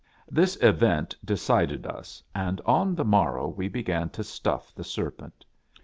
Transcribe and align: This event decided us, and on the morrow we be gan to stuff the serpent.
This 0.31 0.57
event 0.63 1.15
decided 1.23 1.85
us, 1.85 2.23
and 2.33 2.59
on 2.65 2.95
the 2.95 3.05
morrow 3.05 3.47
we 3.47 3.67
be 3.67 3.83
gan 3.83 4.09
to 4.17 4.23
stuff 4.23 4.73
the 4.73 4.83
serpent. 4.83 5.45